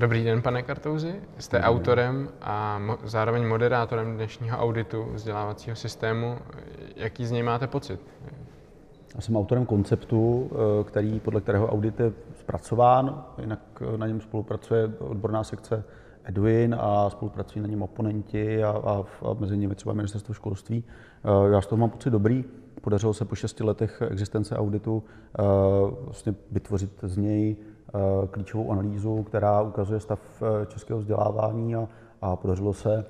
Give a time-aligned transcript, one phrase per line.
[0.00, 1.14] Dobrý den, pane Kartouzi.
[1.38, 6.38] Jste Dobrý autorem a mo- zároveň moderátorem dnešního auditu vzdělávacího systému.
[6.96, 8.00] Jaký z něj máte pocit?
[9.14, 14.20] Já jsem autorem konceptu, eh, který, podle kterého audit je zpracován, jinak eh, na něm
[14.20, 15.84] spolupracuje odborná sekce
[16.24, 20.84] Edwin a spolupracují na něm oponenti a, a, a mezi nimi třeba ministerstvo školství.
[21.24, 22.44] Eh, já z toho mám pocit dobrý.
[22.80, 25.02] Podařilo se po šesti letech existence auditu
[26.04, 27.56] vlastně vytvořit z něj
[28.30, 31.88] klíčovou analýzu, která ukazuje stav českého vzdělávání a,
[32.22, 33.04] a podařilo se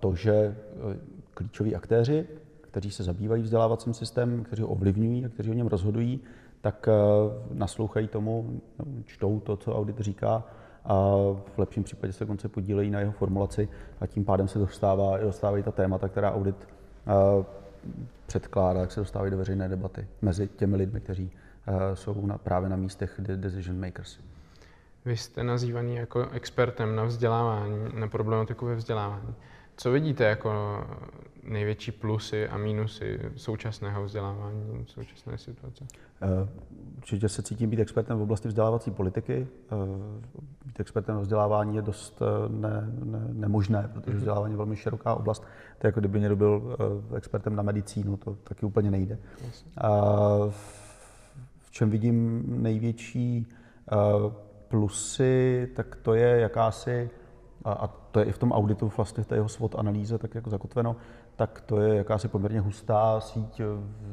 [0.00, 0.56] to, že
[1.34, 2.26] klíčoví aktéři,
[2.60, 6.20] kteří se zabývají vzdělávacím systémem, kteří ho ovlivňují a kteří o něm rozhodují,
[6.60, 6.88] tak
[7.52, 8.60] naslouchají tomu,
[9.04, 10.44] čtou to, co audit říká
[10.84, 11.16] a
[11.54, 13.68] v lepším případě se dokonce podílejí na jeho formulaci
[14.00, 16.68] a tím pádem se dostává, dostávají ta témata, která audit
[18.26, 21.30] předkládá, tak se dostávají do veřejné debaty mezi těmi lidmi, kteří
[21.94, 24.18] jsou na, právě na místech decision makers.
[25.04, 29.34] Vy jste nazývaný jako expertem na vzdělávání, na problematiku ve vzdělávání.
[29.76, 30.84] Co vidíte jako
[31.42, 35.84] největší plusy a mínusy současného vzdělávání, současné situace?
[36.22, 36.48] Eh,
[36.96, 39.46] určitě se cítím být expertem v oblasti vzdělávací politiky.
[39.72, 39.76] Eh,
[40.66, 44.18] být expertem v vzdělávání je dost eh, ne, ne, nemožné, protože mhm.
[44.18, 45.42] vzdělávání je velmi široká oblast.
[45.78, 46.76] To je jako kdyby někdo byl
[47.16, 49.18] expertem na medicínu, to taky úplně nejde.
[49.80, 49.90] A
[51.68, 53.46] v čem vidím největší
[54.68, 57.10] plusy, tak to je jakási
[57.64, 60.50] a, to je i v tom auditu, vlastně v té jeho SWOT analýze, tak jako
[60.50, 60.96] zakotveno,
[61.36, 63.60] tak to je jakási poměrně hustá síť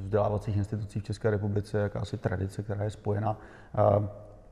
[0.02, 3.38] vzdělávacích institucí v České republice, jakási tradice, která je spojena,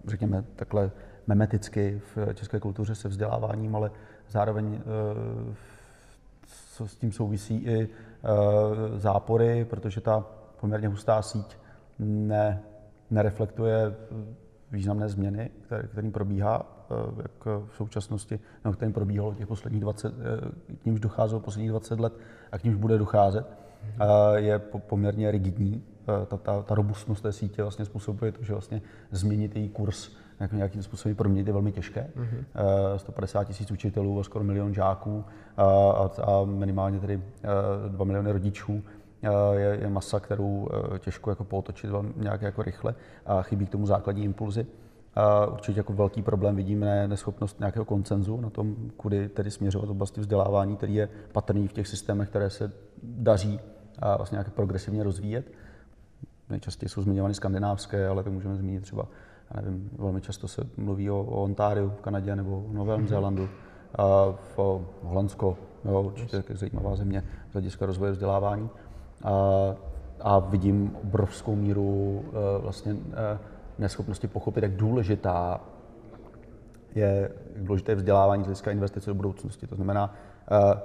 [0.07, 0.91] řekněme takhle
[1.27, 3.91] memeticky v české kultuře se vzděláváním, ale
[4.29, 4.81] zároveň
[6.73, 7.89] co s tím souvisí i
[8.95, 10.25] zápory, protože ta
[10.59, 11.57] poměrně hustá síť
[11.99, 12.63] ne,
[13.11, 13.95] nereflektuje
[14.71, 20.13] významné změny, které, kterým probíhá Eh, jak v současnosti, no, kterým probíhalo těch posledních 20,
[20.13, 22.13] eh, k nímž docházelo posledních 20 let
[22.51, 23.45] a k nímž bude docházet,
[24.35, 25.83] je poměrně rigidní.
[26.03, 30.11] Eh, ta, ta, ta robustnost té sítě vlastně způsobuje to, že vlastně změnit její kurz
[30.39, 32.09] jako nějakým způsobem proměnit je velmi těžké.
[32.15, 32.95] Mm-hmm.
[32.97, 35.25] 150 tisíc učitelů a skoro milion žáků
[35.57, 37.21] a, a, a minimálně tedy
[37.87, 38.83] 2 miliony rodičů
[39.53, 40.67] je, je masa, kterou
[40.99, 42.95] těžko jako pootočit nějak jako rychle
[43.25, 44.65] a chybí k tomu základní impulzy.
[45.15, 50.21] A určitě jako velký problém vidíme neschopnost nějakého koncenzu na tom, kudy tedy směřovat oblasti
[50.21, 52.71] vzdělávání, který je patrný v těch systémech, které se
[53.03, 53.59] daří
[53.99, 55.51] a vlastně nějak progresivně rozvíjet.
[56.49, 59.07] Nejčastěji jsou zmiňovány skandinávské, ale to můžeme zmínit třeba,
[59.55, 63.07] já nevím, velmi často se mluví o, o Ontáriu v Kanadě nebo v Novém mm-hmm.
[63.07, 63.49] Zélandu,
[63.95, 66.59] a v Holandsko, jo, určitě yes.
[66.59, 68.69] zajímavá země z hlediska rozvoje vzdělávání.
[69.23, 69.31] A,
[70.21, 72.99] a vidím obrovskou míru uh, vlastně uh,
[73.79, 75.61] neschopnosti pochopit, jak důležitá
[76.95, 79.67] je důležité vzdělávání z hlediska investice do budoucnosti.
[79.67, 80.15] To znamená,
[80.51, 80.81] eh,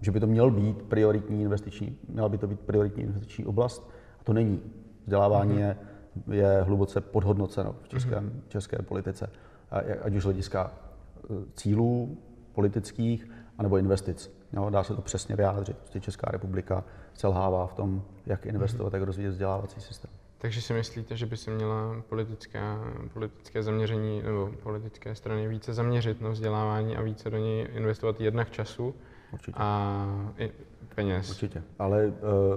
[0.00, 4.24] že by to měl být prioritní investiční, měla by to být prioritní investiční oblast, a
[4.24, 4.60] to není.
[5.04, 5.76] Vzdělávání mm-hmm.
[6.28, 8.30] je, je hluboce podhodnoceno v české, mm-hmm.
[8.48, 9.30] české politice,
[10.02, 12.18] ať už z hlediska eh, cílů
[12.52, 14.35] politických, anebo investic.
[14.52, 15.76] Jo, dá se to přesně vyjádřit.
[15.76, 16.84] Prostě Česká republika
[17.14, 20.10] selhává v tom, jak investovat, jak rozvíjet vzdělávací systém.
[20.38, 22.80] Takže si myslíte, že by se měla politická,
[23.12, 28.50] politické zaměření nebo politické strany více zaměřit na vzdělávání a více do něj investovat jednak
[28.50, 28.94] času
[29.32, 29.58] Určitě.
[29.60, 30.52] a i
[30.94, 31.30] peněz?
[31.30, 31.62] Určitě.
[31.78, 32.12] Ale uh,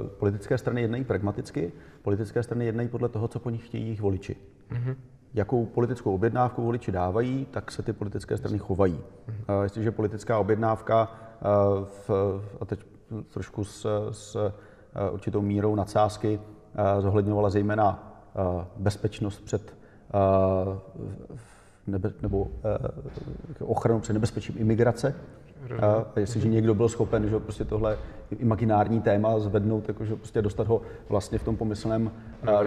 [0.08, 1.72] politické strany jednají pragmaticky,
[2.02, 4.36] politické strany jednají podle toho, co po nich chtějí jejich voliči.
[4.72, 4.96] Mm-hmm.
[5.34, 8.96] Jakou politickou objednávku voliči dávají, tak se ty politické strany chovají.
[8.96, 9.58] Mm-hmm.
[9.58, 11.29] Uh, jestliže politická objednávka,
[11.84, 12.10] v,
[12.62, 12.80] a teď
[13.34, 14.52] trošku s, s uh,
[15.14, 16.40] určitou mírou nadsázky,
[16.76, 19.74] Eh, zohledňovala zejména eh, bezpečnost před
[20.14, 20.80] eh,
[21.88, 22.48] nebe, nebo
[23.60, 25.16] ochranu před nebezpečím imigrace.
[25.82, 27.98] A jestliže někdo byl schopen že prostě tohle
[28.38, 32.12] imaginární téma zvednout, jakože prostě dostat ho vlastně v tom pomyslném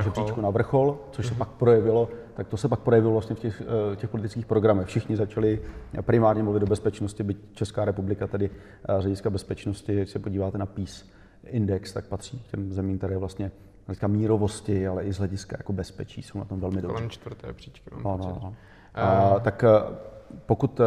[0.03, 1.39] žebříčku na vrchol, což se mhm.
[1.39, 3.63] pak projevilo, tak to se pak projevilo vlastně v těch,
[3.97, 4.87] těch politických programech.
[4.87, 5.61] Všichni začali
[6.01, 8.51] primárně mluvit o bezpečnosti, byť Česká republika tedy
[8.99, 11.11] z hlediska bezpečnosti, když se podíváte na PIS
[11.47, 13.51] index, tak patří k těm zemím, které vlastně
[13.87, 16.95] hlediska mírovosti, ale i z hlediska jako bezpečí jsou na tom velmi dobře.
[16.95, 17.91] Kolem čtvrté příčky.
[18.05, 18.55] No, no, no.
[18.95, 19.95] A, tak eh,
[20.47, 20.85] pokud, eh,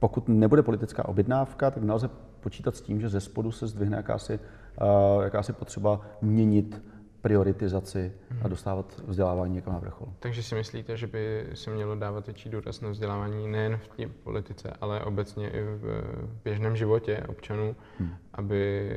[0.00, 2.10] pokud nebude politická objednávka, tak nelze
[2.40, 4.40] počítat s tím, že ze spodu se zdvihne jakási,
[4.80, 6.82] eh, jakási potřeba měnit
[7.22, 8.50] prioritizaci a mhm.
[8.50, 10.08] dostávat vzdělávání někam na vrchol.
[10.20, 14.06] Takže si myslíte, že by se mělo dávat větší důraz na vzdělávání nejen v té
[14.24, 16.04] politice, ale obecně i v
[16.44, 18.10] běžném životě občanů, hmm.
[18.34, 18.90] aby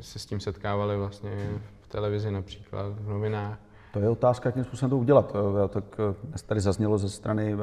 [0.00, 1.48] se s tím setkávali vlastně
[1.80, 3.58] v televizi například, v novinách,
[3.92, 5.36] To je otázka, jakým způsobem to udělat.
[5.68, 5.84] Tak
[6.24, 7.56] dnes tady zaznělo ze strany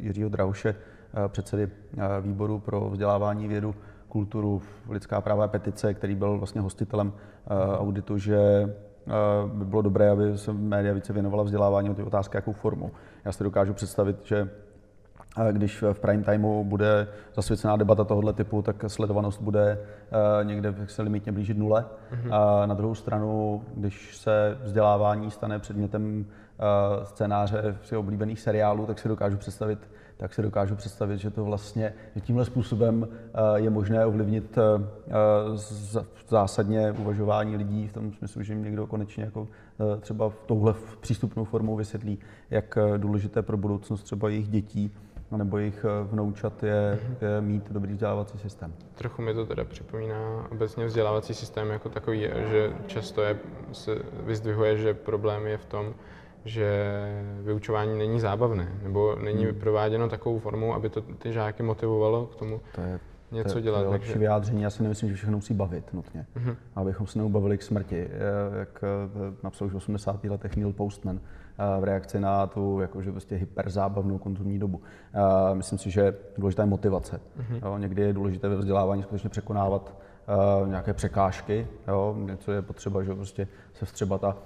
[0.00, 0.74] Jiřího Drahuše,
[1.28, 1.68] předsedy
[2.20, 3.74] výboru pro vzdělávání vědu,
[4.08, 7.12] kulturu, lidská práva a petice, který byl vlastně hostitelem
[7.78, 8.74] auditu, že
[9.46, 12.90] by bylo dobré, aby se média více věnovala vzdělávání o ty otázky, jakou formou.
[13.24, 14.48] Já si dokážu představit, že
[15.52, 19.78] když v prime timeu bude zasvěcená debata tohoto typu, tak sledovanost bude
[20.42, 21.84] někde se limitně blížit nule.
[21.84, 22.34] Mm-hmm.
[22.34, 26.26] A na druhou stranu, když se vzdělávání stane předmětem
[27.04, 29.78] scénáře oblíbených seriálů, tak si dokážu představit,
[30.18, 33.08] tak si dokážu představit, že to vlastně, že tímhle způsobem
[33.54, 34.58] je možné ovlivnit
[36.28, 39.48] zásadně uvažování lidí v tom smyslu, že jim někdo konečně jako
[40.00, 42.18] třeba touhle přístupnou formou vysvětlí,
[42.50, 44.90] jak důležité pro budoucnost třeba jejich dětí
[45.36, 48.74] nebo jejich vnoučat je, je mít dobrý vzdělávací systém.
[48.94, 53.38] Trochu mi to teda připomíná obecně vzdělávací systém jako takový, že často je,
[53.72, 55.94] se vyzdvihuje, že problém je v tom,
[56.48, 56.94] že
[57.42, 59.54] vyučování není zábavné, nebo není hmm.
[59.54, 63.00] prováděno takovou formou, aby to ty žáky motivovalo k tomu to je,
[63.32, 63.78] něco to, dělat.
[63.78, 64.18] To je lepší takže...
[64.18, 66.56] vyjádření, já si nemyslím, že všechno musí bavit nutně, hmm.
[66.76, 68.08] abychom se neubavili k smrti,
[68.58, 70.24] jak eh, napsal už v 80.
[70.24, 74.80] letech Neil Postman eh, v reakci na tu jakože prostě hyperzábavnou konzumní dobu.
[75.14, 77.20] Eh, myslím si, že důležitá je motivace.
[77.36, 77.60] Hmm.
[77.64, 79.94] Jo, někdy je důležité ve vzdělávání skutečně překonávat
[80.66, 84.36] nějaké překážky, jo, něco je potřeba, že prostě se vstřebat a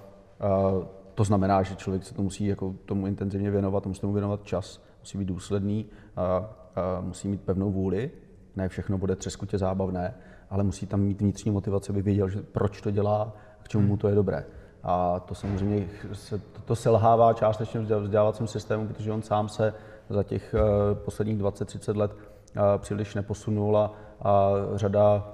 [1.15, 4.83] to znamená, že člověk se to musí jako tomu intenzivně věnovat, musí tomu věnovat čas,
[4.99, 8.11] musí být důsledný, a, a musí mít pevnou vůli.
[8.55, 10.13] Ne všechno bude třeskutě zábavné,
[10.49, 13.33] ale musí tam mít vnitřní motivaci, aby věděl, že proč to dělá,
[13.63, 14.45] k čemu mu to je dobré.
[14.83, 19.73] A to samozřejmě se, to, to selhává částečně vzdělávacím systému, protože on sám se
[20.09, 25.33] za těch uh, posledních 20-30 let uh, příliš neposunul a, a řada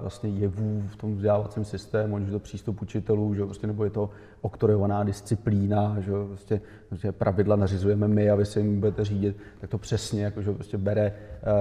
[0.00, 3.90] vlastně jevů v tom vzdělávacím systému, ať už to přístup učitelů, že prostě, nebo je
[3.90, 4.10] to
[4.40, 9.70] oktorovaná disciplína, že prostě, prostě pravidla nařizujeme my a vy si jim budete řídit, tak
[9.70, 11.12] to přesně jako, že prostě bere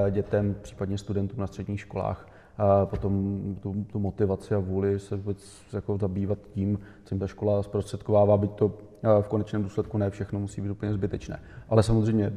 [0.07, 2.27] eh, dětem, případně studentům na středních školách
[2.57, 7.27] a potom tu, tu motivaci a vůli se vůbec jako zabývat tím, co jim ta
[7.27, 11.39] škola zprostředkovává, byť to eh, v konečném důsledku ne všechno musí být úplně zbytečné.
[11.69, 12.33] Ale samozřejmě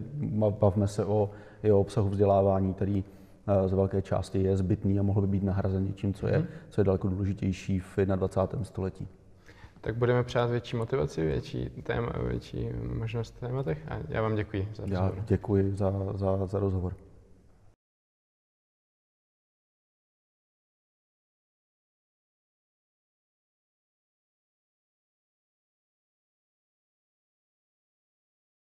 [0.61, 1.31] bavme se o
[1.63, 3.05] jeho obsahu vzdělávání, který
[3.67, 6.47] z velké části je zbytný a mohl by být nahrazen něčím, co je, hmm.
[6.69, 8.65] co je daleko důležitější v 21.
[8.65, 9.09] století.
[9.81, 12.69] Tak budeme přát větší motivaci, větší, téma, větší
[12.99, 15.15] možnost tématech a já vám děkuji za rozhovor.
[15.17, 16.95] Já děkuji za, za, za rozhovor.